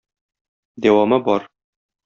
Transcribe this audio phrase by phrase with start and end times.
[0.87, 1.49] Дәвамы бар...